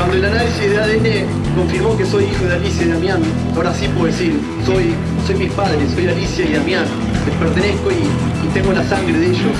[0.00, 3.20] Cuando el análisis de ADN confirmó que soy hijo de Alicia y Damián,
[3.54, 4.94] ahora sí puedo decir, soy,
[5.26, 6.86] soy mis padres, soy Alicia y Damián,
[7.26, 9.56] les pertenezco y, y tengo la sangre de ellos.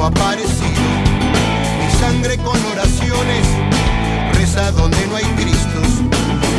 [0.00, 0.86] aparecido.
[1.80, 3.46] Mi sangre con oraciones
[4.34, 5.88] reza donde no hay Cristos.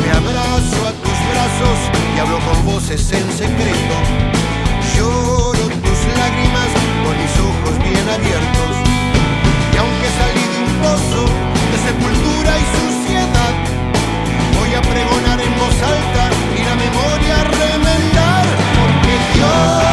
[0.03, 1.79] Me abrazo a tus brazos
[2.13, 3.95] y hablo con voces en secreto.
[4.97, 5.88] Lloro
[7.03, 8.73] con mis ojos bien abiertos.
[9.73, 11.21] Y aunque salí de un pozo
[11.71, 13.53] de sepultura y suciedad,
[14.57, 18.45] voy a pregonar en voz alta y la memoria remendar,
[18.77, 19.88] porque Dios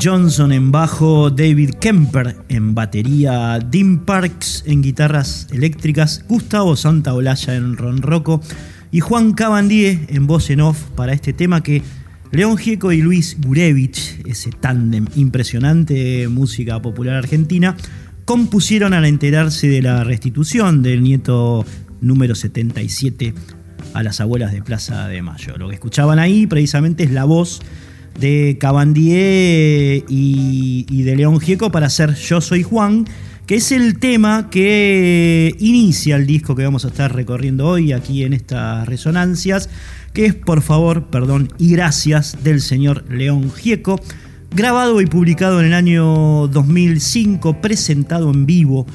[0.00, 7.76] Johnson en bajo, David Kemper en batería, Dean Parks en guitarras eléctricas, Gustavo Santaolalla en
[7.76, 8.40] ronroco
[8.90, 11.82] y Juan Cabandier en voz en off para este tema que
[12.30, 17.76] León Gieco y Luis Gurevich, ese tándem impresionante de música popular argentina,
[18.24, 21.64] compusieron al enterarse de la restitución del nieto
[22.00, 23.34] número 77
[23.94, 25.56] a las abuelas de Plaza de Mayo.
[25.56, 27.60] Lo que escuchaban ahí precisamente es la voz
[28.18, 33.06] de Cabandier y, de León Gieco para hacer Yo Soy Juan,
[33.46, 38.24] que es el tema que inicia el disco que vamos a estar recorriendo hoy aquí
[38.24, 39.70] en estas resonancias,
[40.12, 44.00] que es Por favor, perdón y gracias del señor León Gieco,
[44.54, 48.86] grabado y publicado en el año 2005, presentado en vivo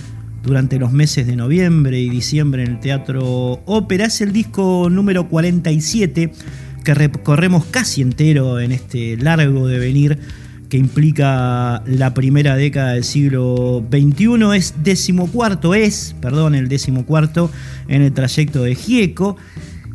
[0.44, 4.06] durante los meses de noviembre y diciembre en el Teatro Ópera.
[4.06, 6.34] Es el disco número 47
[6.83, 10.19] que recorremos casi entero en este largo devenir
[10.74, 17.51] que implica la primera década del siglo XXI, es decimocuarto, es, perdón, el decimocuarto
[17.88, 19.38] en el trayecto de Gieco.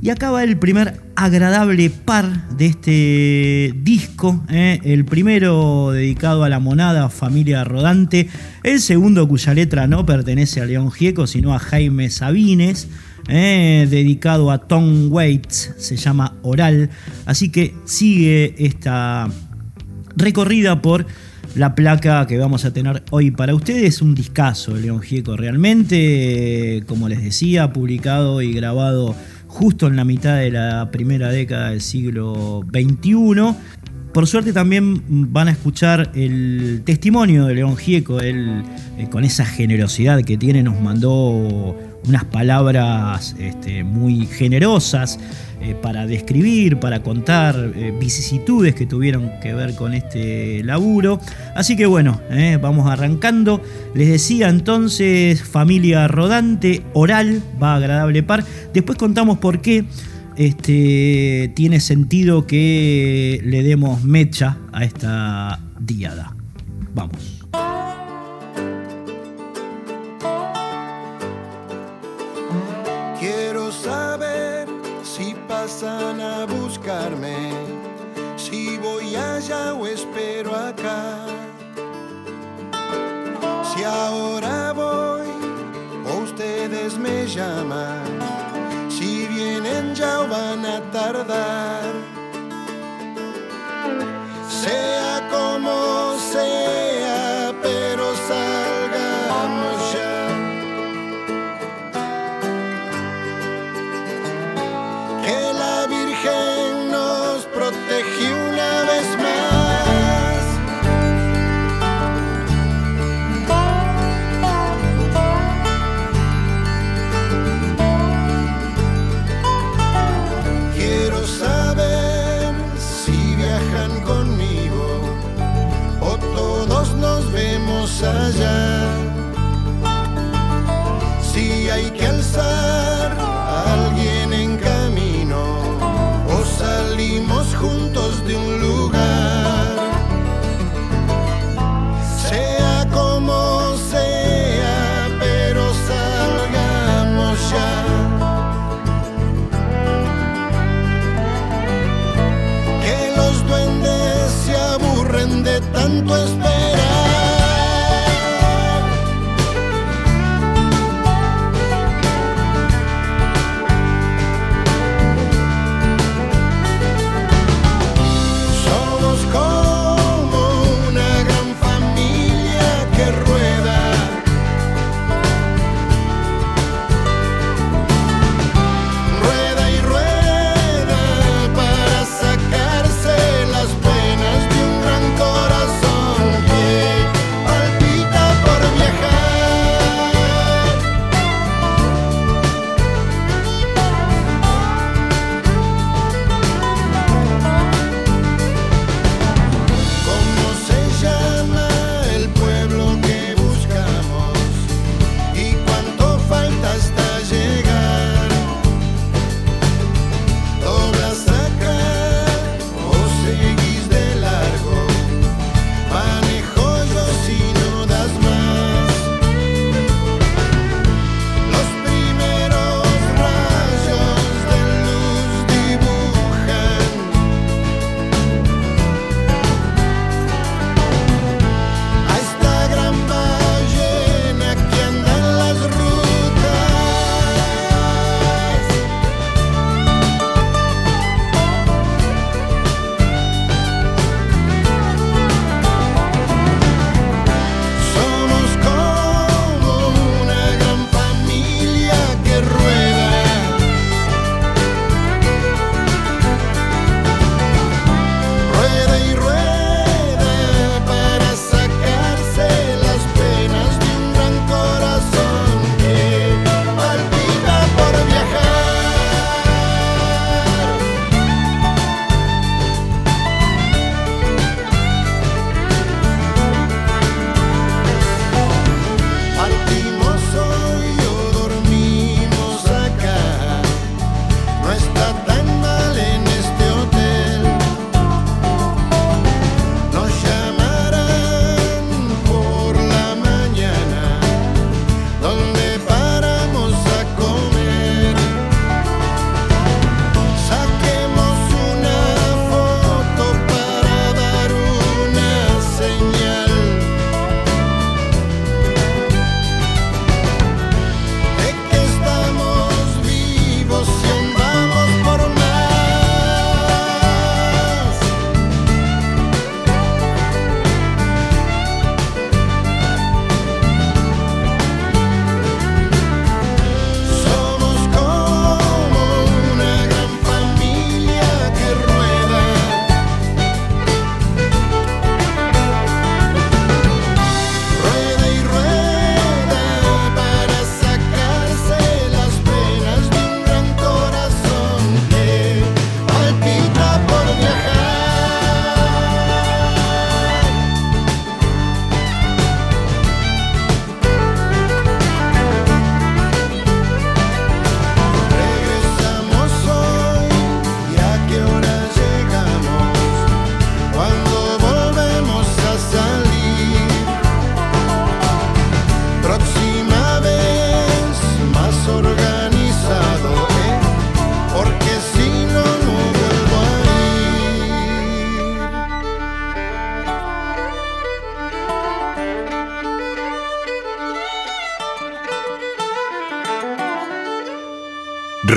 [0.01, 4.79] Y acaba el primer agradable par de este disco, ¿eh?
[4.85, 8.29] el primero dedicado a la monada familia rodante,
[8.63, 12.87] el segundo cuya letra no pertenece a León Gieco, sino a Jaime Sabines,
[13.29, 16.91] eh, dedicado a Tom Waits, se llama Oral.
[17.27, 19.29] Así que sigue esta
[20.17, 21.07] recorrida por
[21.55, 24.03] la placa que vamos a tener hoy para ustedes.
[24.03, 29.15] Un discazo de León Gieco realmente, como les decía, publicado y grabado
[29.47, 33.55] justo en la mitad de la primera década del siglo XXI.
[34.13, 38.63] Por suerte también van a escuchar el testimonio de León Gieco, él
[38.99, 41.77] eh, con esa generosidad que tiene nos mandó
[42.09, 45.19] unas palabras este, muy generosas
[45.61, 51.21] eh, para describir, para contar eh, vicisitudes que tuvieron que ver con este laburo.
[51.57, 53.61] Así que bueno, eh, vamos arrancando.
[53.95, 58.45] Les decía entonces, familia rodante, oral, va agradable par.
[58.73, 59.85] Después contamos por qué
[60.37, 66.35] este, tiene sentido que le demos mecha a esta diada.
[66.95, 67.39] Vamos.
[75.71, 77.53] A buscarme,
[78.39, 81.27] si voy allá o espero acá.
[83.69, 85.29] Si ahora voy
[86.11, 88.03] o ustedes me llaman,
[88.89, 91.85] si vienen ya o van a tardar.
[94.49, 95.58] Sea como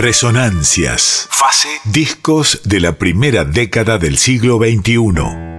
[0.01, 1.27] Resonancias.
[1.29, 1.69] Fase.
[1.83, 5.50] Discos de la primera década del siglo XXI.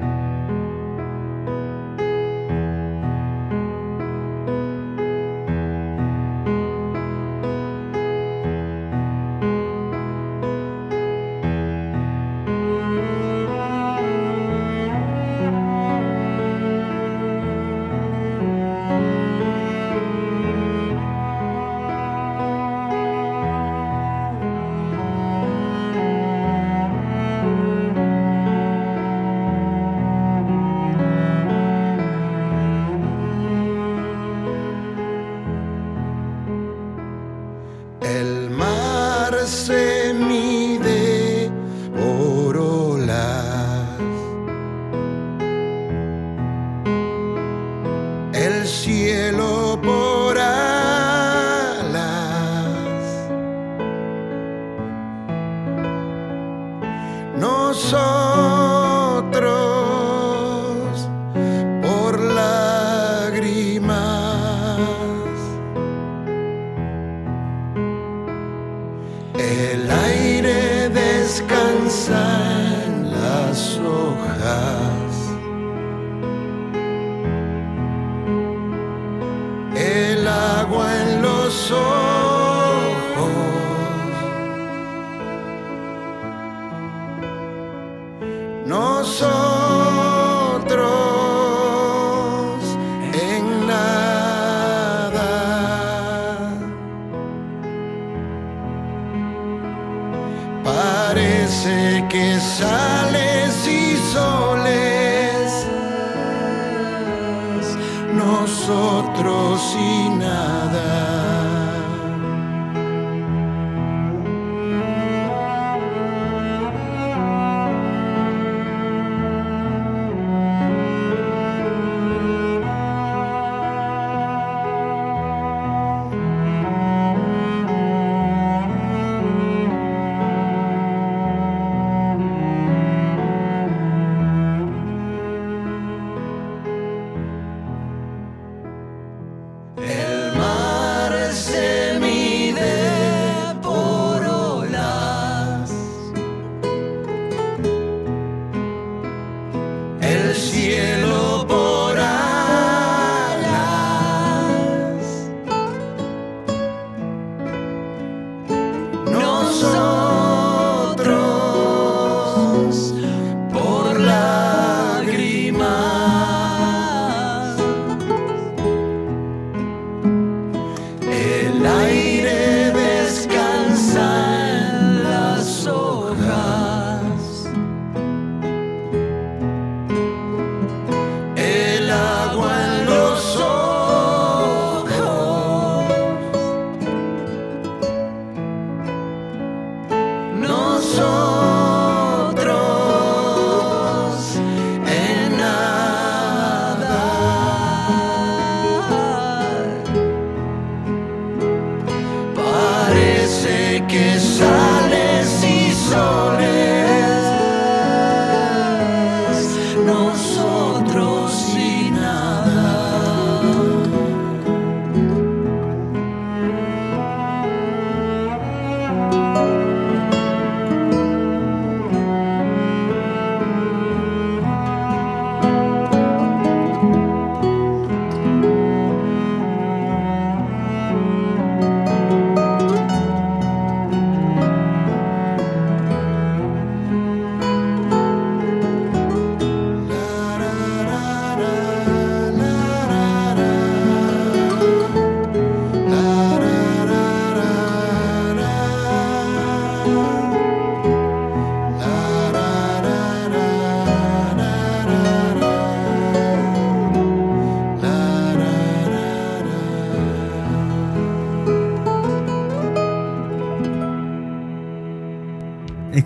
[108.12, 111.61] nosotros y nada.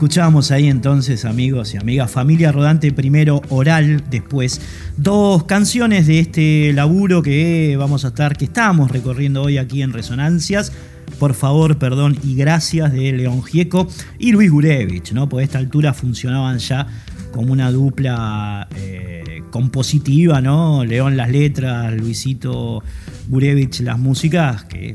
[0.07, 4.61] Escuchamos ahí entonces, amigos y amigas, Familia Rodante primero, Oral después.
[4.97, 9.93] Dos canciones de este laburo que vamos a estar, que estamos recorriendo hoy aquí en
[9.93, 10.71] Resonancias.
[11.19, 13.89] Por favor, perdón y gracias de León Gieco
[14.21, 15.29] y Luis Gurevich, ¿no?
[15.29, 16.87] Por esta altura funcionaban ya
[17.33, 20.85] como una dupla eh, compositiva, ¿no?
[20.85, 22.81] León las letras, Luisito
[23.27, 24.95] Gurevich las músicas, que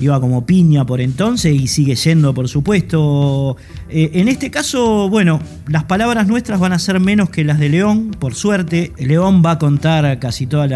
[0.00, 3.56] iba como piña por entonces y sigue yendo, por supuesto.
[3.88, 7.68] Eh, en este caso, bueno, las palabras nuestras van a ser menos que las de
[7.68, 8.92] León, por suerte.
[8.98, 10.70] León va a contar casi todos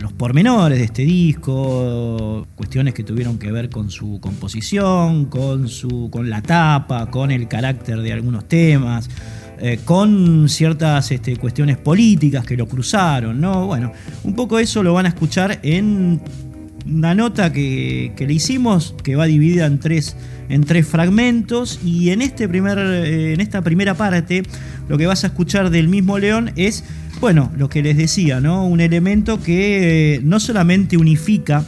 [0.00, 6.08] los pormenores de este disco, cuestiones que tuvieron que ver con su composición, con, su,
[6.10, 9.08] con la tapa, con el carácter de algunos temas.
[9.58, 13.66] Eh, con ciertas este, cuestiones políticas que lo cruzaron, ¿no?
[13.66, 13.90] Bueno,
[14.22, 16.20] un poco eso lo van a escuchar en
[16.88, 20.16] una nota que, le hicimos, que va dividida en tres,
[20.48, 24.42] en tres fragmentos, y en, este primer, eh, en esta primera parte
[24.88, 26.84] lo que vas a escuchar del mismo León es,
[27.20, 28.66] bueno, lo que les decía, ¿no?
[28.66, 31.64] Un elemento que eh, no solamente unifica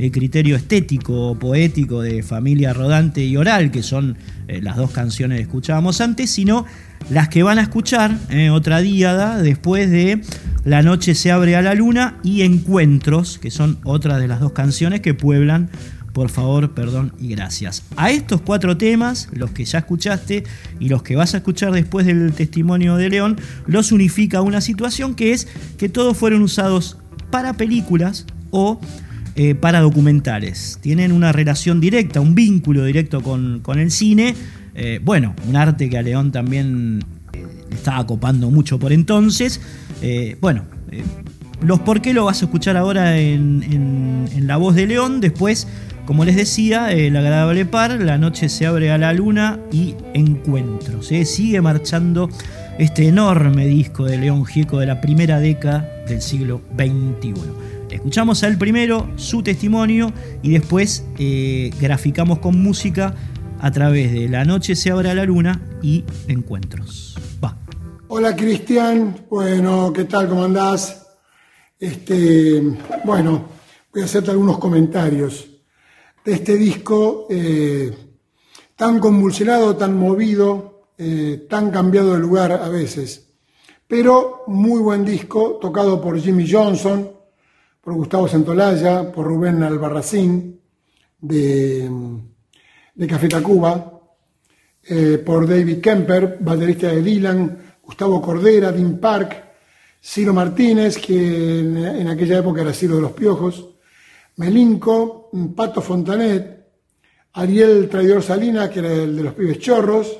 [0.00, 4.16] el criterio estético o poético de Familia Rodante y Oral, que son
[4.48, 6.66] las dos canciones que escuchábamos antes, sino
[7.08, 10.20] las que van a escuchar, eh, otra díada, después de
[10.64, 14.52] La noche se abre a la luna y Encuentros, que son otras de las dos
[14.52, 15.70] canciones que pueblan
[16.12, 17.84] por favor, perdón y gracias.
[17.96, 20.42] A estos cuatro temas, los que ya escuchaste
[20.80, 25.14] y los que vas a escuchar después del testimonio de León, los unifica una situación
[25.14, 25.46] que es
[25.78, 26.98] que todos fueron usados
[27.30, 28.80] para películas o
[29.40, 30.78] eh, para documentales.
[30.80, 34.34] Tienen una relación directa, un vínculo directo con, con el cine
[34.74, 39.60] eh, bueno, un arte que a León también eh, estaba copando mucho por entonces.
[40.02, 40.64] Eh, bueno,
[41.60, 45.20] los por qué lo vas a escuchar ahora en, la voz de León.
[45.20, 45.66] Después,
[46.06, 51.08] como les decía, el agradable par, la noche se abre a la luna y encuentros.
[51.08, 52.30] Sigue marchando
[52.78, 57.34] este enorme disco de León Gieco de la primera década del siglo XXI.
[57.90, 61.04] Escuchamos al primero, su testimonio, y después
[61.80, 63.14] graficamos con música
[63.60, 67.16] a través de La noche se abre la luna y Encuentros.
[67.42, 67.56] Va.
[68.08, 70.28] Hola Cristian, bueno, ¿qué tal?
[70.28, 71.06] ¿Cómo andás?
[71.78, 72.62] Este,
[73.04, 73.48] bueno,
[73.92, 75.48] voy a hacerte algunos comentarios
[76.24, 77.92] de este disco eh,
[78.76, 83.32] tan convulsionado, tan movido, eh, tan cambiado de lugar a veces,
[83.86, 87.10] pero muy buen disco, tocado por Jimmy Johnson,
[87.80, 90.60] por Gustavo Santolaya, por Rubén Albarracín,
[91.20, 91.88] de
[93.08, 94.00] Café Tacuba,
[94.82, 99.44] eh, por David Kemper, baterista de Dylan, Gustavo Cordera, Dean Park,
[100.02, 103.68] Ciro Martínez, que en, aquella época era Ciro de los Piojos,
[104.36, 106.66] Melinco, Pato Fontanet,
[107.34, 110.18] Ariel Traidor Salina, que era el de los pibes chorros,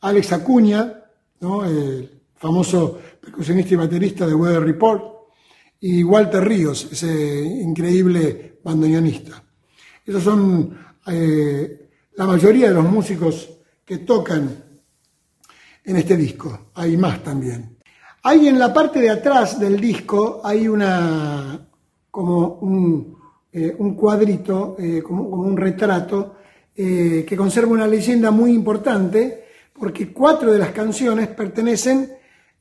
[0.00, 1.04] Alex Acuña,
[1.40, 5.15] el famoso percusionista y baterista de Weather Report,
[5.80, 9.42] y Walter Ríos, ese increíble bandoneonista.
[10.04, 13.48] Esos son eh, la mayoría de los músicos
[13.84, 14.64] que tocan
[15.84, 16.70] en este disco.
[16.74, 17.76] Hay más también.
[18.22, 21.68] Hay en la parte de atrás del disco, hay una,
[22.10, 23.16] como un,
[23.52, 26.34] eh, cuadrito, eh, como, un retrato,
[26.74, 32.12] que conserva una leyenda muy importante, porque cuatro de las canciones pertenecen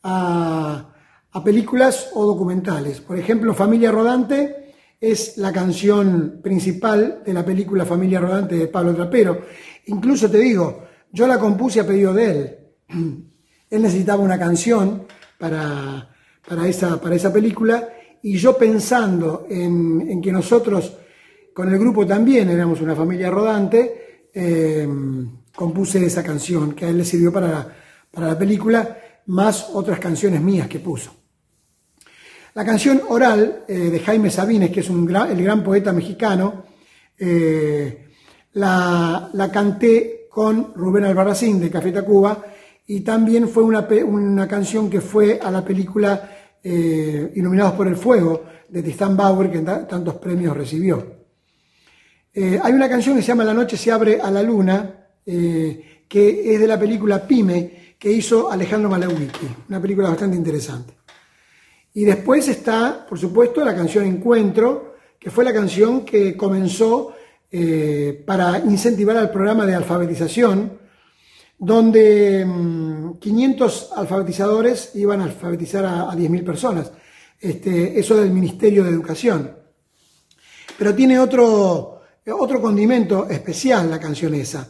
[0.04, 0.95] a,
[1.36, 3.02] a películas o documentales.
[3.02, 8.96] Por ejemplo, Familia Rodante es la canción principal de la película Familia Rodante de Pablo
[8.96, 9.42] Trapero.
[9.88, 12.58] Incluso te digo, yo la compuse a pedido de él.
[13.70, 15.06] Él necesitaba una canción
[15.38, 16.16] para,
[16.48, 17.90] para, esa, para esa película
[18.22, 20.94] y yo pensando en, que nosotros
[21.54, 24.88] con el grupo también éramos una familia rodante, eh,
[25.54, 27.76] compuse esa canción que a él le sirvió para,
[28.10, 31.25] para la película, más otras canciones mías que puso.
[32.56, 36.64] La canción Oral eh, de Jaime Sabines, que es el gran poeta mexicano,
[37.20, 38.08] eh,
[38.54, 42.46] la, canté con Rubén Albarracín de Café Tacuba
[42.88, 46.32] y también fue una, canción que fue a la película
[46.64, 51.06] eh, Iluminados por el Fuego de Tristan Bauer, que tantos premios recibió.
[52.34, 56.60] hay una canción que se llama La noche se abre a la luna, que es
[56.62, 61.05] de la película Pime, que hizo Alejandro Malawicki, una película bastante interesante.
[61.96, 67.14] Y después está, por supuesto, la canción Encuentro, que fue la canción que comenzó
[67.50, 70.78] eh, para incentivar al programa de alfabetización,
[71.58, 72.46] donde
[73.18, 76.92] 500 mm, alfabetizadores iban a alfabetizar a, 10.000 personas.
[77.40, 79.56] Este, eso del Ministerio de Educación.
[80.78, 82.02] Pero tiene otro,
[82.38, 84.70] otro condimento especial la canción esa.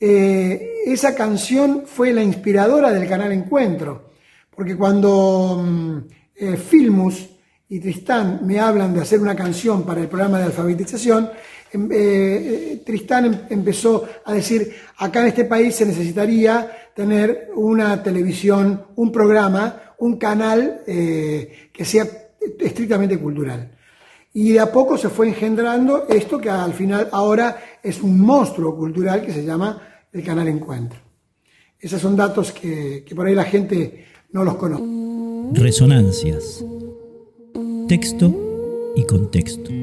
[0.00, 4.10] Eh, esa canción fue la inspiradora del canal Encuentro,
[4.50, 5.98] porque cuando mm,
[6.34, 7.28] eh, Filmus
[7.68, 11.30] y Tristán me hablan de hacer una canción para el programa de alfabetización,
[11.72, 17.50] em, eh, eh, Tristán em, empezó a decir, acá en este país se necesitaría tener
[17.54, 22.04] una televisión, un programa, un canal que sea
[22.58, 23.70] estrictamente cultural.
[24.34, 28.76] Y de a poco se fue engendrando esto que al final ahora es un monstruo
[28.76, 29.80] cultural que se llama
[30.12, 30.98] el Canal Encuentro.
[31.78, 35.11] Esos son datos que, que por ahí la gente no los conoce.
[35.54, 36.64] Resonancias.
[37.86, 39.81] Texto y contexto.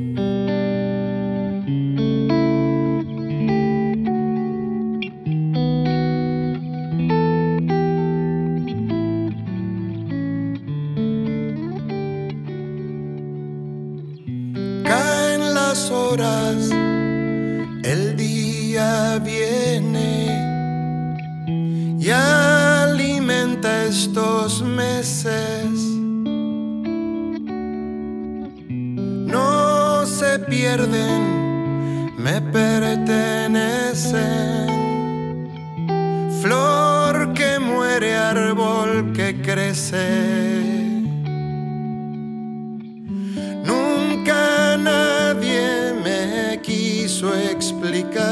[47.19, 48.28] Quiso explicar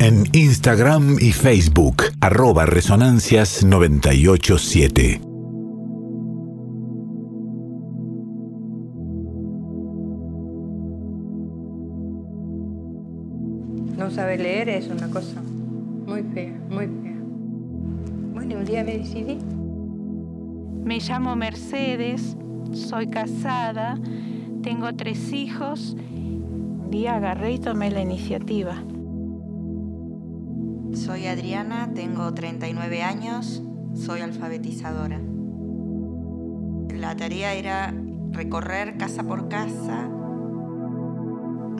[0.00, 5.20] En Instagram y Facebook, arroba Resonancias 987.
[13.98, 15.42] No saber leer es una cosa
[16.06, 17.18] muy fea, muy fea.
[18.32, 19.38] Bueno, un día me decidí.
[20.82, 22.36] Me llamo Mercedes,
[22.72, 23.98] soy casada,
[24.62, 25.94] tengo tres hijos
[26.90, 28.82] y agarré y tomé la iniciativa.
[31.34, 33.60] Adriana, tengo 39 años,
[33.92, 35.20] soy alfabetizadora.
[36.90, 37.92] La tarea era
[38.30, 40.08] recorrer casa por casa.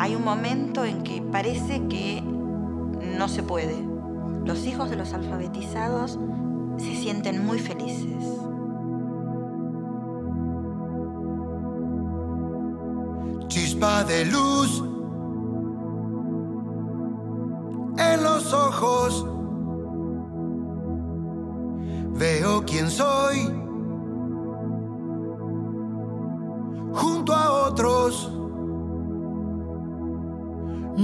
[0.00, 3.76] Hay un momento en que parece que no se puede.
[4.44, 6.18] Los hijos de los alfabetizados
[6.76, 8.24] se sienten muy felices.
[13.46, 14.93] chispa de luz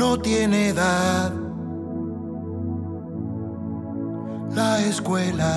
[0.01, 1.31] no tiene edad.
[4.55, 5.53] La escuela.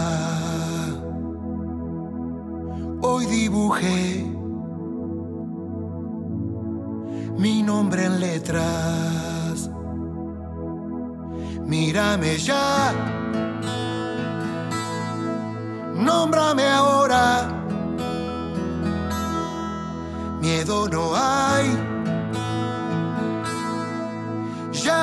[3.02, 4.26] Hoy dibujé
[7.38, 9.70] mi nombre en letras.
[11.66, 12.92] Mírame ya.
[15.96, 17.48] Nómbrame ahora.
[20.42, 21.93] Miedo no hay.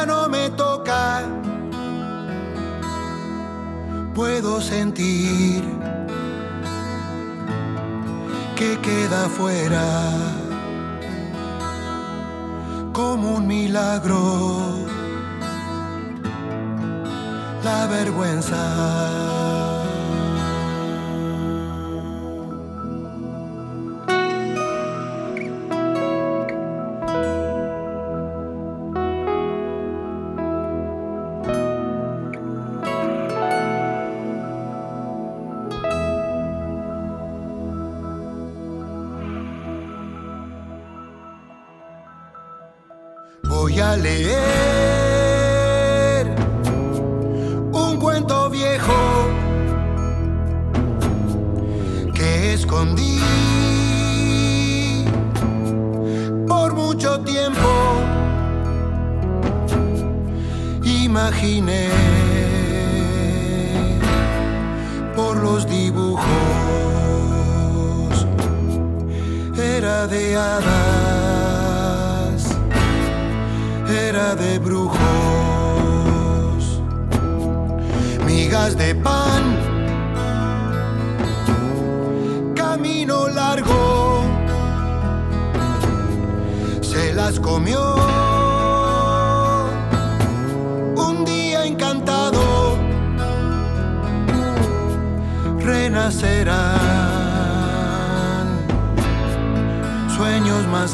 [0.06, 1.22] No me toca.
[4.14, 5.62] Puedo sentir
[8.56, 10.12] que queda fuera
[12.92, 14.90] como un milagro
[17.62, 19.59] la vergüenza.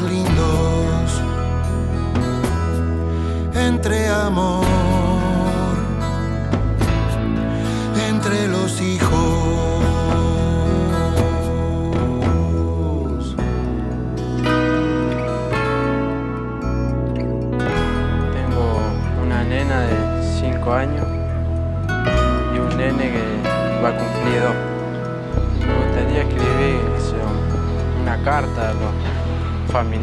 [0.07, 0.36] clean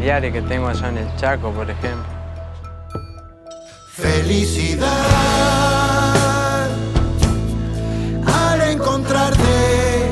[0.04, 2.04] familiares que tengo allá en el Chaco, por ejemplo.
[3.88, 4.90] Felicidad
[8.26, 10.04] al encontrarte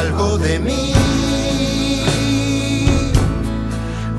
[0.00, 0.94] algo de mí.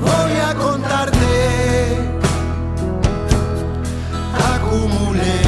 [0.00, 1.98] Voy a contarte,
[4.54, 5.40] acumulé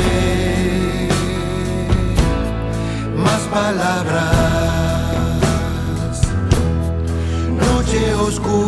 [3.14, 4.41] más palabras.
[8.32, 8.61] Noche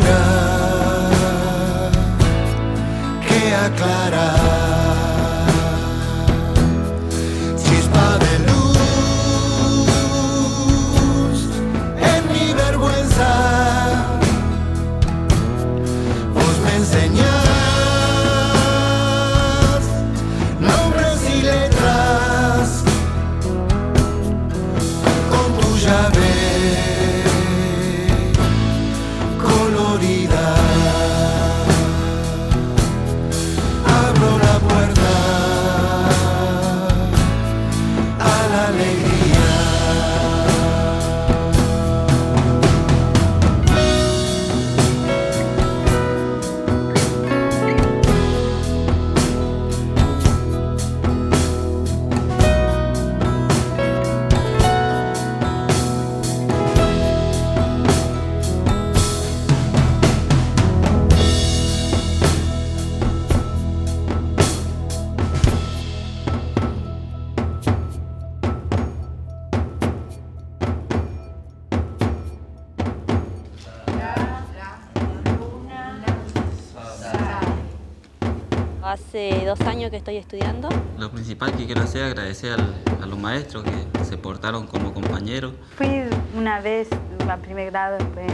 [79.84, 80.70] Años que estoy estudiando.
[80.96, 84.94] Lo principal que quiero hacer es agradecer al- a los maestros que se portaron como
[84.94, 85.52] compañeros.
[85.76, 86.88] Fui una vez
[87.28, 88.26] a primer grado, después,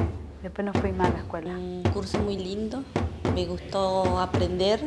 [0.44, 1.50] después no fui más a la escuela.
[1.50, 2.84] Un curso muy lindo,
[3.34, 4.78] me gustó aprender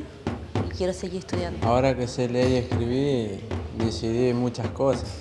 [0.65, 1.67] y quiero seguir estudiando.
[1.67, 3.41] Ahora que sé leer y escribir,
[3.77, 5.19] decidí muchas cosas.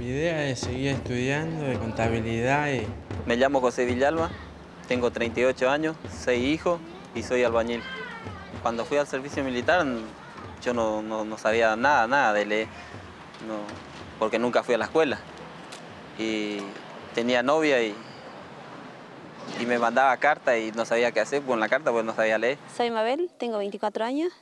[0.00, 2.86] idea es seguir estudiando de contabilidad y...
[3.26, 4.30] Me llamo José Villalba,
[4.88, 6.80] tengo 38 años, 6 hijos
[7.14, 7.82] y soy albañil.
[8.62, 9.86] Cuando fui al servicio militar
[10.62, 12.68] yo no, no, sabía nada, nada de leer,
[14.18, 15.18] porque nunca fui a la escuela.
[16.18, 16.58] Y
[17.14, 17.94] tenía novia y,
[19.60, 22.38] y me mandaba carta y no sabía qué hacer con la carta porque no sabía
[22.38, 22.58] leer.
[22.76, 24.32] Soy Mabel, tengo 24 años,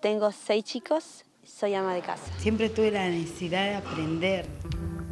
[0.00, 2.22] tengo 6 chicos, soy ama de casa.
[2.38, 4.46] Siempre tuve la necesidad de aprender.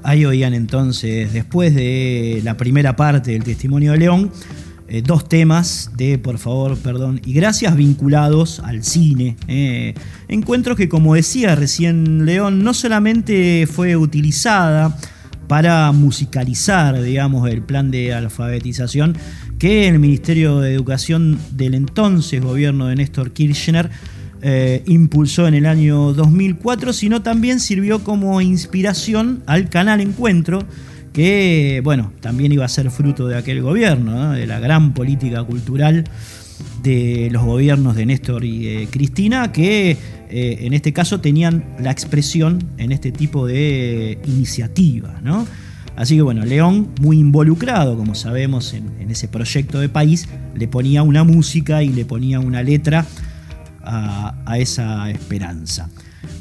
[0.05, 4.33] Ahí oían entonces, después de la primera parte del testimonio de León,
[4.89, 9.37] eh, dos temas de por favor, perdón y gracias vinculados al cine.
[9.47, 9.95] Eh,
[10.29, 14.97] encuentros que, como decía recién León, no solamente fue utilizada
[15.47, 19.17] para musicalizar, digamos, el plan de alfabetización
[19.59, 23.91] que el Ministerio de Educación del entonces gobierno de Néstor Kirchner
[24.41, 30.61] eh, impulsó en el año 2004, sino también sirvió como inspiración al canal Encuentro,
[31.13, 36.05] que bueno, también iba a ser fruto de aquel gobierno, de la gran política cultural
[36.83, 39.97] de los gobiernos de Néstor y Cristina, que
[40.31, 45.21] eh, en este caso tenían la expresión en este tipo de iniciativa.
[45.23, 45.47] ¿no?
[45.97, 51.03] Así que bueno, León, muy involucrado, como sabemos, en, ese proyecto de país, le ponía
[51.03, 53.07] una música y le ponía una letra
[53.83, 55.89] a esa esperanza.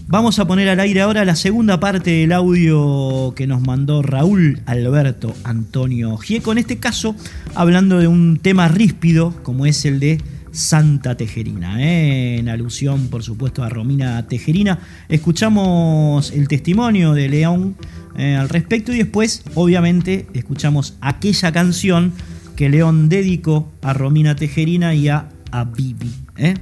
[0.10, 4.62] Vamos a poner al aire ahora la segunda parte del audio que nos mandó Raúl
[4.65, 7.13] Alberto Antonio Gieco, en este caso
[7.56, 10.21] hablando de un tema ríspido como es el de
[10.54, 12.38] Santa Tejerina, ¿eh?
[12.38, 14.79] en alusión por supuesto a Romina Tejerina.
[15.10, 17.75] Escuchamos el testimonio de León
[18.17, 22.13] eh, al respecto y después obviamente escuchamos aquella canción
[22.56, 26.13] que León dedicó a Romina Tejerina y a, a Bibi.
[26.38, 26.54] ¿eh?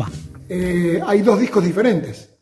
[0.00, 0.08] Va.
[1.06, 2.33] hay dos discos diferentes.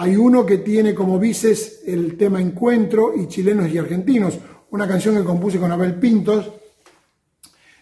[0.00, 4.38] Hay uno que tiene como vices el tema Encuentro y Chilenos y Argentinos,
[4.70, 6.52] una canción que compuse con Abel Pintos,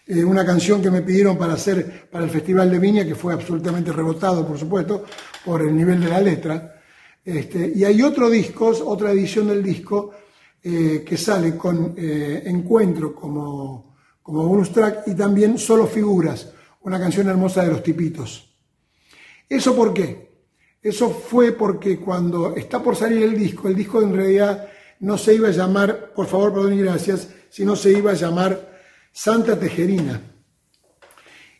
[0.07, 3.33] eh, una canción que me pidieron para hacer para el Festival de Viña, que fue
[3.33, 5.05] absolutamente rebotado, por supuesto,
[5.45, 6.81] por el nivel de la letra.
[7.23, 10.09] Este, y hay otro disco, otra edición del disco,
[10.63, 16.51] eh, que sale con eh, Encuentro como, como bonus track y también Solo Figuras,
[16.81, 18.57] una canción hermosa de los tipitos.
[19.47, 20.26] ¿Eso por qué?
[20.81, 24.69] Eso fue porque cuando está por salir el disco, el disco en realidad
[24.99, 28.79] no se iba a llamar, por favor, perdón y gracias, sino se iba a llamar
[29.11, 30.21] Santa Tejerina.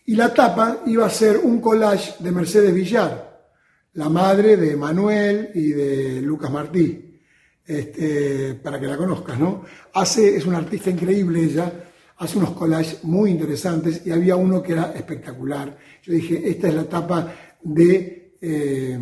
[0.05, 3.49] Y la tapa iba a ser un collage de Mercedes Villar,
[3.93, 7.20] la madre de Manuel y de Lucas Martí,
[7.65, 9.65] este, para que la conozcas, ¿no?
[9.93, 11.72] Hace, es una artista increíble ella,
[12.18, 15.78] hace unos collages muy interesantes y había uno que era espectacular.
[16.03, 18.99] Yo dije, esta es la tapa de eh,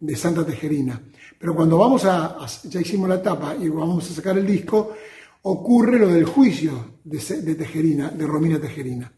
[0.00, 1.00] de Santa Tejerina.
[1.38, 4.94] Pero cuando vamos a, ya hicimos la tapa y vamos a sacar el disco,
[5.42, 9.12] ocurre lo del juicio de, Tejerina, de Romina Tejerina.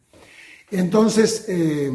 [0.70, 1.92] Entonces, eh,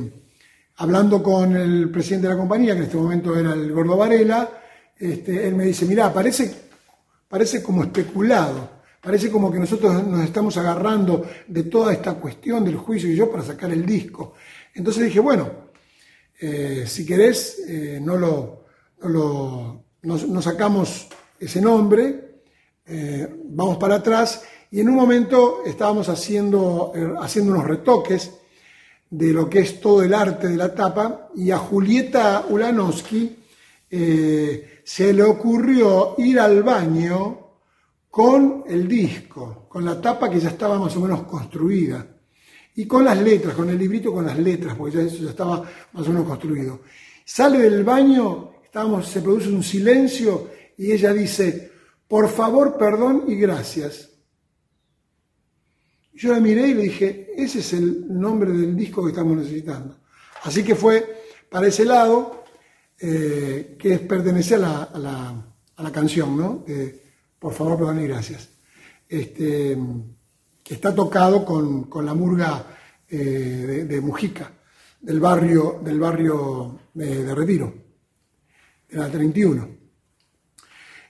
[0.77, 4.49] hablando con el presidente de la compañía, que en este momento era el Gordo Varela,
[4.97, 6.53] este, él me dice, mira, parece,
[7.27, 8.69] parece como especulado,
[9.01, 13.29] parece como que nosotros nos estamos agarrando de toda esta cuestión del juicio y yo
[13.29, 14.33] para sacar el disco.
[14.73, 15.70] Entonces dije, bueno,
[16.43, 18.65] eh, si querés, eh, no lo,
[20.01, 21.07] no, sacamos
[21.39, 22.41] ese nombre,
[22.83, 24.41] eh, vamos para atrás.
[24.71, 28.31] Y en un momento estábamos haciendo, haciendo unos retoques
[29.07, 33.37] de lo que es todo el arte de la tapa y a Julieta Ulanowski
[33.89, 37.39] se le ocurrió ir al baño
[38.09, 42.07] con el disco, con la tapa que ya estaba más o menos construida
[42.75, 45.69] y con las letras, con el librito con las letras, porque ya eso ya estaba
[45.93, 46.81] más o menos construido.
[47.25, 51.71] Sale del baño, estábamos, se produce un silencio y ella dice,
[52.07, 54.09] por favor, perdón y gracias.
[56.13, 59.97] Yo la miré y le dije, ese es el nombre del disco que estamos necesitando.
[60.43, 62.43] Así que fue para ese lado,
[62.99, 66.63] eh, que pertenece a la, a, la, canción, ¿no?
[67.39, 68.49] por favor, perdón y gracias.
[69.09, 69.77] Este,
[70.73, 72.65] está tocado con, la murga
[73.09, 74.51] eh, de, Mujica,
[75.01, 77.73] del barrio, del barrio de, Retiro,
[78.89, 79.67] de la 31.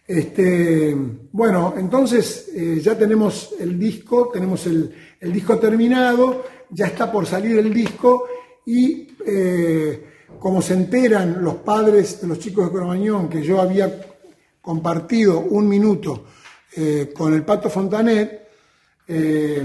[0.07, 0.95] Este,
[1.31, 4.93] bueno, entonces eh, ya tenemos el disco, tenemos el,
[5.31, 8.25] disco terminado, ya está por salir el disco
[8.65, 10.05] y eh,
[10.39, 14.07] como se enteran los padres de los chicos de Cromañón que yo había
[14.59, 16.25] compartido un minuto
[17.13, 18.41] con el Pato Fontanet,
[19.13, 19.61] eh,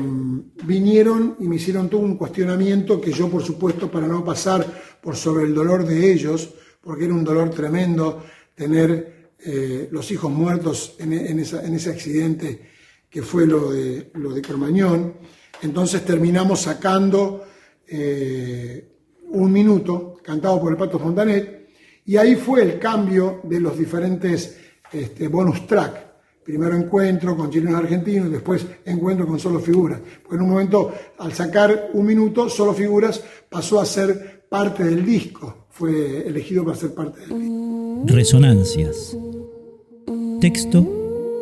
[0.65, 4.67] vinieron y me hicieron todo un cuestionamiento que yo, por supuesto, para no pasar
[5.01, 8.25] por sobre el dolor de ellos, porque era un dolor tremendo
[8.57, 12.71] tener eh, los hijos muertos en, ese accidente
[13.09, 14.35] que fue lo de, lo.
[15.63, 17.45] Entonces terminamos sacando
[17.87, 18.89] eh,
[19.29, 21.69] un minuto cantado por el Pato Fontanet
[22.05, 24.59] y ahí fue el cambio de los diferentes
[24.91, 26.06] este, bonus track.
[26.47, 29.99] Primero encuentro con chilenos argentinos, después encuentro con solo figuras.
[30.23, 33.21] Porque en un momento, al sacar un minuto, solo figuras
[33.51, 35.67] pasó a ser parte del disco.
[35.71, 38.05] Fue elegido para ser parte del disco.
[38.07, 39.17] Resonancias.
[40.41, 40.87] Texto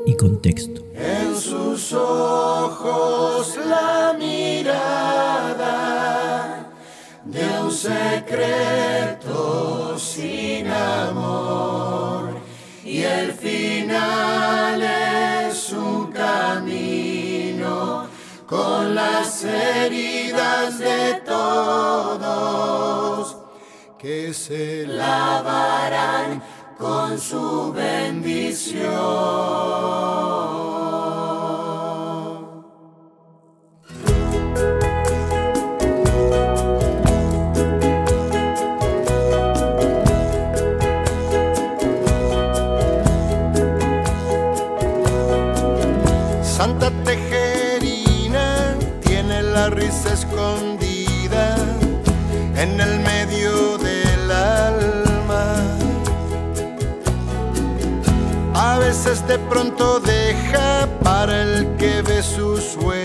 [0.06, 0.82] y contexto.
[0.94, 5.44] En sus ojos la mirada
[7.26, 9.18] de un secreto
[9.98, 12.38] sin amor
[12.86, 14.43] y el final
[20.72, 22.24] de todos
[23.98, 26.42] que se lavarán
[26.78, 28.84] con su bendición.
[59.26, 63.03] De pronto deja para el que ve sus huellas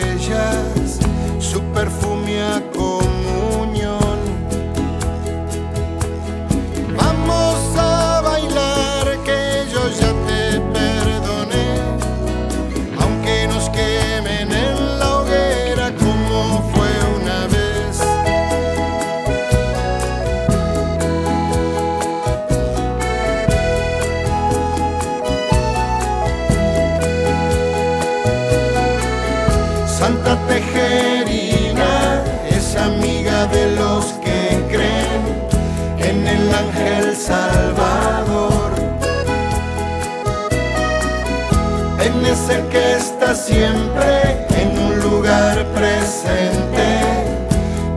[43.49, 46.87] siempre en un lugar presente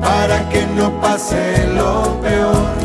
[0.01, 2.82] para que no pase lo peor.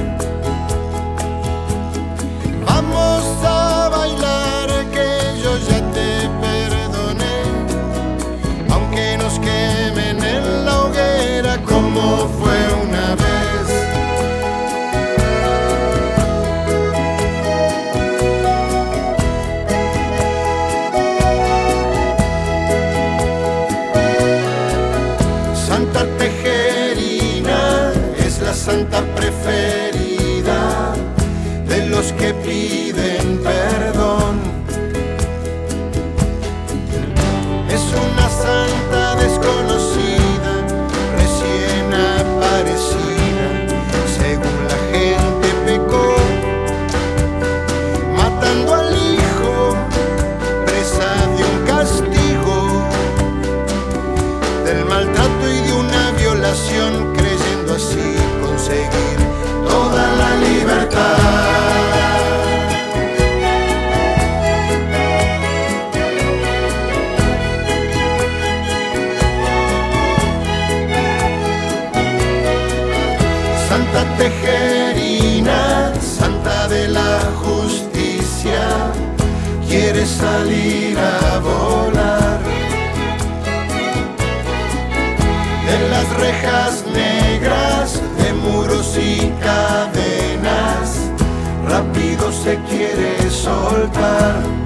[93.97, 94.56] claro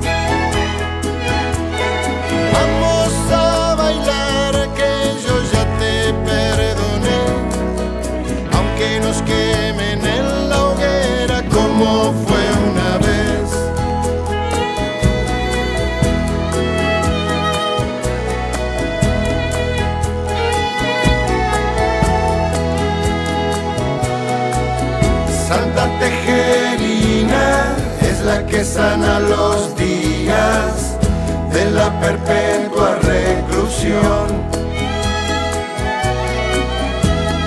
[32.18, 34.28] perpetua reclusión.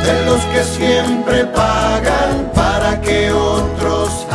[0.04, 4.26] De los que siempre pagan para que otros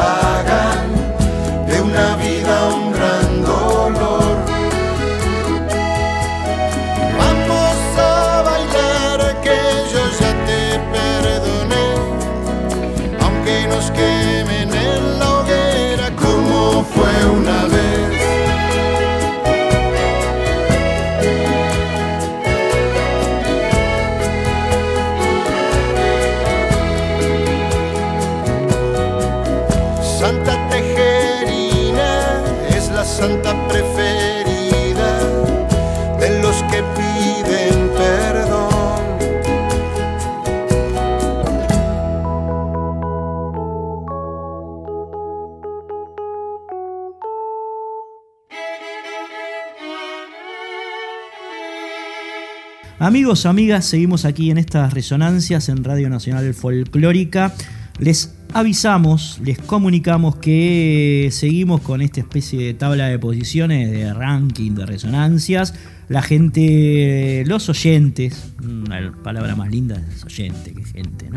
[53.29, 57.53] Amigas, seguimos aquí en estas resonancias en Radio Nacional Folclórica.
[57.99, 64.71] Les avisamos, les comunicamos que seguimos con esta especie de tabla de posiciones de ranking
[64.71, 65.75] de resonancias.
[66.07, 71.29] La gente, los oyentes, una palabra más linda es oyente que gente.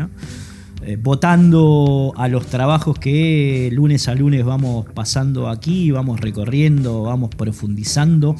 [0.81, 7.29] Eh, votando a los trabajos que lunes a lunes vamos pasando aquí, vamos recorriendo, vamos
[7.35, 8.35] profundizando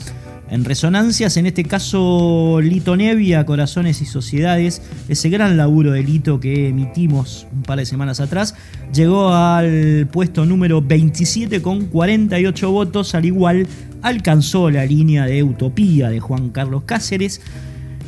[0.50, 6.40] en resonancias, en este caso Lito Nevia, Corazones y Sociedades, ese gran laburo de Lito
[6.40, 8.56] que emitimos un par de semanas atrás,
[8.94, 13.68] llegó al puesto número 27 con 48 votos, al igual
[14.02, 17.42] alcanzó la línea de Utopía de Juan Carlos Cáceres.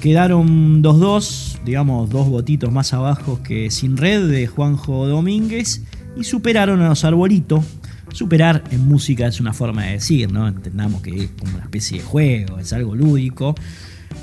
[0.02, 5.84] Quedaron 2-2, digamos dos votitos más abajo que Sin Red de Juanjo Domínguez
[6.16, 7.64] y superaron a los Arbolitos
[8.16, 10.48] Superar en música es una forma de decir, ¿no?
[10.48, 13.56] Entendamos que es como una especie de juego, es algo lúdico.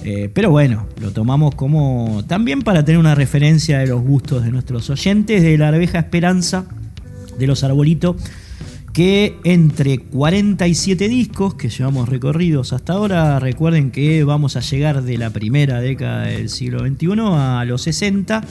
[0.02, 4.50] Eh, pero bueno, lo tomamos como también para tener una referencia de los gustos de
[4.50, 6.64] nuestros oyentes de la arveja esperanza
[7.38, 8.16] de los arbolitos
[8.94, 15.18] que entre 47 discos que llevamos recorridos hasta ahora, recuerden que vamos a llegar de
[15.18, 18.42] la primera década del siglo XXI a los 60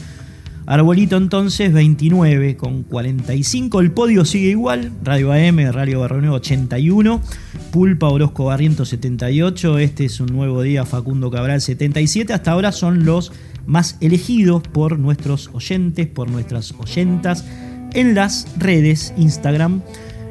[0.71, 3.81] Arbolito entonces 29 con 45.
[3.81, 4.93] El podio sigue igual.
[5.03, 7.21] Radio AM, Radio Barrio 81.
[7.71, 9.79] Pulpa Orozco Barriento 78.
[9.79, 12.31] Este es un nuevo día Facundo Cabral 77.
[12.31, 13.33] Hasta ahora son los
[13.65, 17.43] más elegidos por nuestros oyentes, por nuestras oyentas
[17.91, 19.81] en las redes Instagram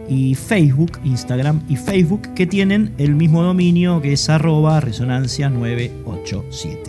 [0.08, 6.80] y Facebook, Instagram y Facebook, que tienen el mismo dominio que es arroba resonancia 987.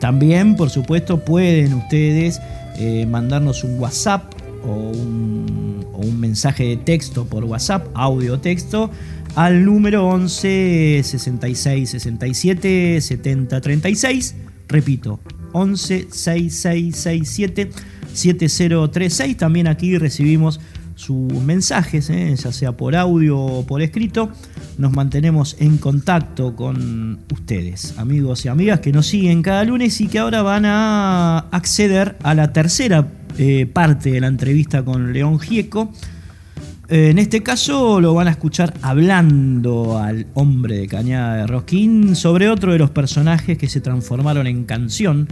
[0.00, 2.40] También, por supuesto, pueden ustedes
[2.76, 4.32] eh, mandarnos un WhatsApp
[4.64, 5.60] o un,
[6.18, 8.90] mensaje de texto por WhatsApp, audio o texto,
[9.36, 14.34] al número 11 66 67 70 36.
[14.68, 15.18] Repito,
[15.52, 17.70] 11 6667
[18.12, 19.36] 7036.
[19.36, 20.60] También aquí recibimos
[21.00, 22.34] sus mensajes, ¿eh?
[22.36, 24.30] ya sea por audio o por escrito.
[24.76, 30.08] Nos mantenemos en contacto con ustedes, amigos y amigas que nos siguen cada lunes y
[30.08, 35.40] que ahora van a acceder a la tercera eh, parte de la entrevista con León
[35.40, 35.90] Gieco.
[36.88, 42.50] En este caso lo van a escuchar hablando al hombre de Cañada de Rosquín sobre
[42.50, 45.28] otro de los personajes que se transformaron en canción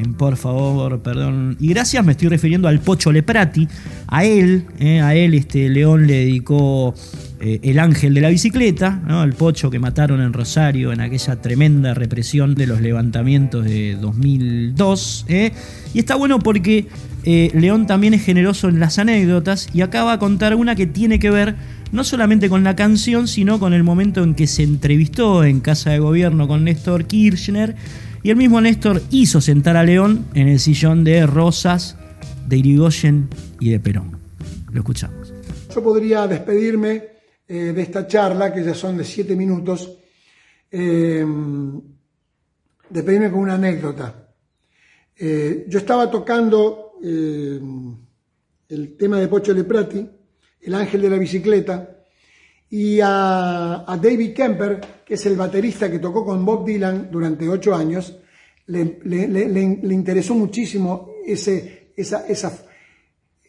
[0.00, 1.56] en Por favor, perdón.
[1.60, 3.68] Y gracias me estoy refiriendo al Pocho Leprati.
[4.06, 6.94] A él, eh, a él este León le dedicó
[7.40, 9.22] eh, El Ángel de la Bicicleta, ¿no?
[9.22, 15.26] el Pocho que mataron en Rosario en aquella tremenda represión de los levantamientos de 2002.
[15.28, 15.52] ¿eh?
[15.94, 16.88] Y está bueno porque
[17.24, 21.30] León también es generoso en las anécdotas y acaba a contar una que tiene que
[21.30, 21.54] ver
[21.92, 25.90] no solamente con la canción, sino con el momento en que se entrevistó en Casa
[25.90, 27.76] de Gobierno con Néstor Kirchner
[28.22, 31.96] y el mismo Néstor hizo sentar a León en el sillón de Rosas,
[32.46, 34.18] de Irigoyen y de Perón.
[34.72, 35.32] Lo escuchamos.
[35.74, 37.04] Yo podría despedirme
[37.48, 39.96] eh, de esta charla, que ya son de siete minutos,
[40.70, 41.24] eh,
[42.88, 44.28] despedirme con una anécdota.
[45.16, 50.06] Eh, yo estaba tocando el tema de Pocho Leprati,
[50.60, 51.99] El Ángel de la Bicicleta,
[52.70, 57.74] y a, David Kemper, que es el baterista que tocó con Bob Dylan durante ocho
[57.74, 58.16] años,
[58.66, 61.50] le, interesó muchísimo esa,
[61.96, 62.64] esa,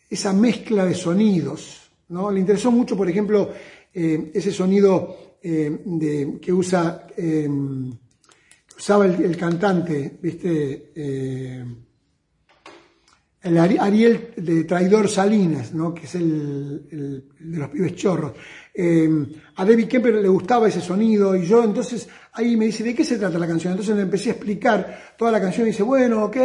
[0.09, 1.91] esa, mezcla de sonidos.
[2.09, 2.31] ¿no?
[2.31, 3.51] Le interesó mucho, por ejemplo,
[3.93, 7.47] eh, ese sonido eh, que usa eh,
[8.75, 10.91] usaba el, cantante, ¿viste?
[13.43, 15.93] el Ariel de Traidor Salinas, ¿no?
[15.93, 18.33] que es el, de los pibes chorros.
[18.73, 22.95] Em, a David Kemper le gustaba ese sonido y yo entonces ahí me dice, ¿de
[22.95, 23.73] qué se trata la canción?
[23.73, 26.37] Entonces le empecé a explicar toda la canción y dice, bueno, ok,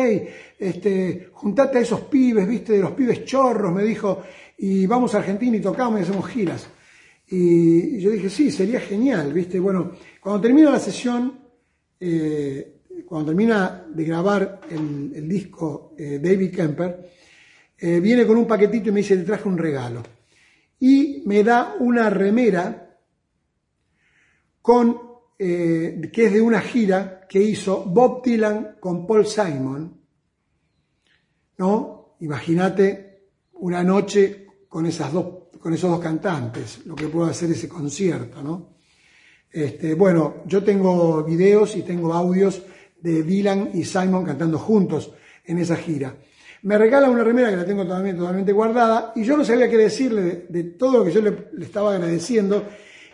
[0.58, 4.22] este, juntate a esos pibes, viste, de los pibes chorros, me dijo,
[4.58, 6.68] y vamos a Argentina y tocamos y hacemos giras.
[7.28, 11.38] Y, yo dije, sí, sería genial, viste, bueno, cuando termina la sesión,
[12.00, 17.10] eh, cuando termina de grabar el, disco eh, David Kemper,
[17.78, 20.15] eh, viene con un paquetito y me dice, te traje un regalo
[20.80, 22.98] y me da una remera
[24.60, 25.00] con,
[25.38, 30.00] eh, que es de una gira que hizo Bob Dylan con Paul Simon.
[31.58, 32.16] ¿No?
[32.20, 37.68] Imagínate una noche con, esas dos, con esos dos cantantes, lo que puede hacer ese
[37.68, 38.76] concierto, ¿no?
[39.50, 42.62] Este, bueno, yo tengo videos y tengo audios
[43.00, 45.12] de Dylan y Simon cantando juntos
[45.44, 46.14] en esa gira.
[46.66, 49.76] Me regala una remera que la tengo totalmente, totalmente guardada y yo no sabía qué
[49.76, 52.64] decirle de, todo lo que yo le, estaba agradeciendo.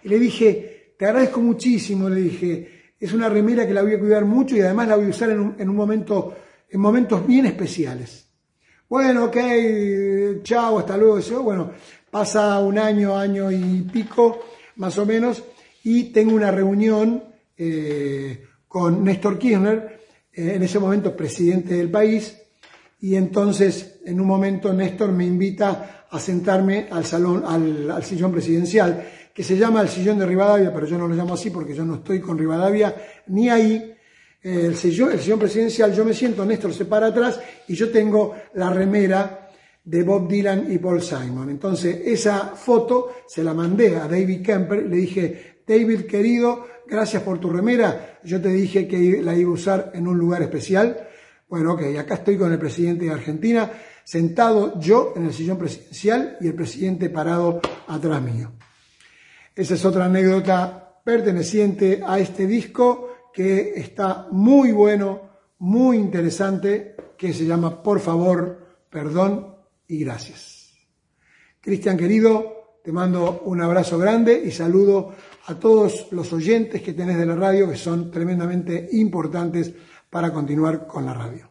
[0.03, 4.01] Y le dije, te agradezco muchísimo, le dije, es una remera que la voy a
[4.01, 6.35] cuidar mucho y además la voy a usar en un, momento,
[6.71, 8.27] en momentos bien especiales.
[8.89, 9.37] Bueno, ok,
[10.43, 11.21] chao, hasta luego.
[11.21, 11.73] Yo, bueno,
[12.11, 14.47] pasa un año, año y pico,
[14.77, 15.45] más o menos,
[15.85, 17.23] y tengo una reunión
[17.59, 20.01] eh, con Néstor Kirchner,
[20.33, 22.39] eh, en ese momento presidente del país,
[23.03, 29.05] y entonces en un momento Néstor me invita a sentarme al salón, al, sillón presidencial,
[29.35, 31.85] que se llama el sillón de Rivadavia, pero yo no lo llamo así porque yo
[31.85, 32.95] no estoy con Rivadavia
[33.27, 33.93] ni ahí.
[34.41, 37.91] Eh, el, sillón, el sillón presidencial, yo me siento, Néstor se para atrás y yo
[37.91, 39.49] tengo la remera
[39.83, 41.51] de Bob Dylan y Paul Simon.
[41.51, 47.41] Entonces, esa foto se la mandé a David Kemper, le dije, David querido, gracias por
[47.41, 51.09] tu remera, yo te dije que la iba a usar en un lugar especial
[51.53, 53.71] bueno, ok, acá estoy con el presidente de Argentina,
[54.05, 58.53] sentado yo en el sillón presidencial y el presidente parado atrás mío.
[59.55, 65.29] Esa es otra anécdota perteneciente a este disco que está muy bueno,
[65.59, 69.55] muy interesante, que se llama Por favor, perdón
[69.87, 70.73] y gracias.
[71.61, 77.19] Cristian querido, te mando un abrazo grande y saludo a todos los oyentes que tenés
[77.19, 79.75] de la radio, que son tremendamente importantes
[80.13, 81.51] para continuar con la radio.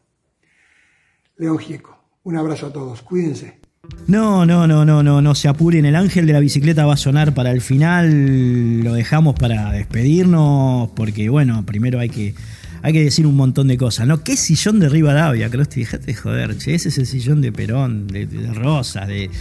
[1.36, 3.60] León Gieco, un abrazo a todos, cuídense.
[4.06, 5.84] No, no, no, no, no, no se apuren.
[5.86, 8.82] El ángel de la bicicleta va a sonar para el final.
[8.84, 12.36] Lo dejamos para despedirnos porque, bueno, primero hay que,
[12.84, 14.24] hay que decir un montón de cosas, ¿no?
[14.24, 15.80] ¿Qué sillón de Rivadavia, Crosti?
[15.80, 16.76] Dejate de joder, che.
[16.76, 19.32] Ese es el sillón de Perón, de, de Rosas, de,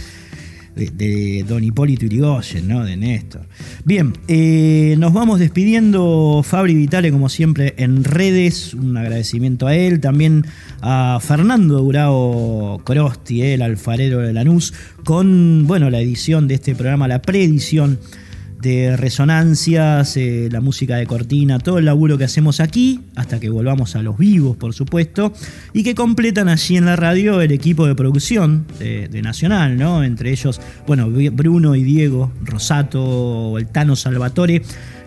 [0.75, 2.83] de, Don Hipólito Irigoyen, ¿no?
[2.83, 3.47] De Néstor.
[3.83, 6.41] Bien, eh, nos vamos despidiendo.
[6.43, 8.73] Fabri Vitale, como siempre, en redes.
[8.73, 9.99] Un agradecimiento a él.
[9.99, 10.45] También
[10.81, 17.07] a Fernando Durao Corosti, el alfarero de Lanús, con, bueno, la edición de este programa,
[17.07, 17.99] la preedición
[18.61, 23.49] de resonancias, eh, la música de cortina, todo el laburo que hacemos aquí, hasta que
[23.49, 25.33] volvamos a los vivos, por supuesto,
[25.73, 30.03] y que completan allí en la radio el equipo de producción de, Nacional, ¿no?
[30.03, 34.63] Entre ellos, bueno, Bruno y Diego Rosato, el Tano Salvatore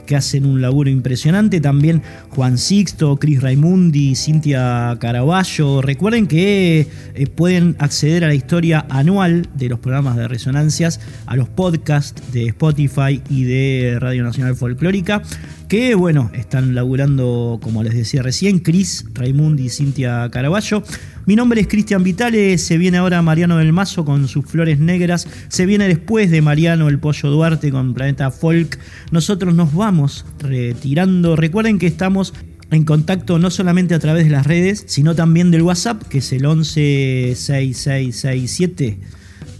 [0.06, 1.60] que hacen un laburo impresionante.
[1.60, 5.82] También Juan Sixto, Cris Raimundi, Cintia Caraballo.
[5.82, 11.36] Recuerden que eh, pueden acceder a la historia anual de los programas de resonancias, a
[11.36, 15.22] los podcasts de Spotify y de Radio Nacional Folclórica
[15.68, 20.82] que bueno, están laburando, como les decía recién, Cris, Raimundi y Cintia Caraballo.
[21.26, 25.26] Mi nombre es Cristian Vitale, se viene ahora Mariano del Mazo con sus flores negras,
[25.48, 28.78] se viene después de Mariano el Pollo Duarte con Planeta Folk.
[29.10, 31.34] Nosotros nos vamos retirando.
[31.34, 32.34] Recuerden que estamos
[32.70, 36.30] en contacto no solamente a través de las redes, sino también del WhatsApp, que es
[36.32, 39.00] el 116667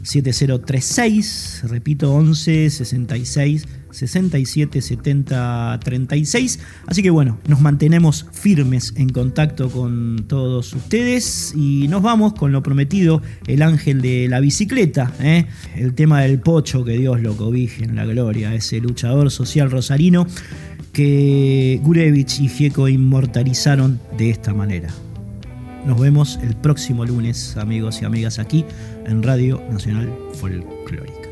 [0.03, 6.59] 7036, repito, 11 66 67 70 36.
[6.87, 12.53] Así que bueno, nos mantenemos firmes en contacto con todos ustedes y nos vamos con
[12.53, 15.47] lo prometido, el ángel de la bicicleta, ¿eh?
[15.77, 20.27] el tema del pocho, que Dios lo cobije en la gloria, ese luchador social rosarino
[20.93, 24.89] que Gurevich y Gieco inmortalizaron de esta manera.
[25.87, 28.65] Nos vemos el próximo lunes, amigos y amigas, aquí
[29.07, 31.24] en Radio Nacional Folclórica.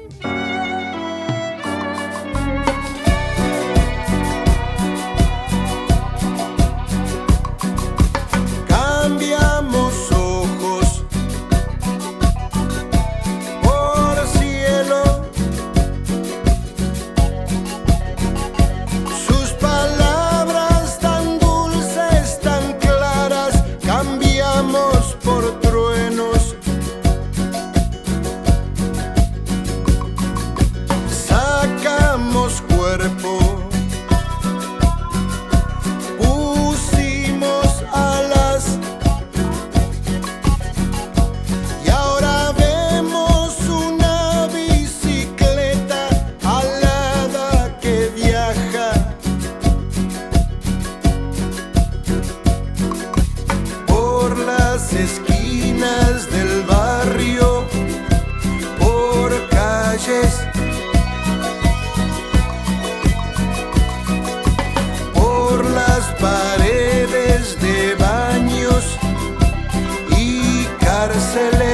[71.32, 71.71] se le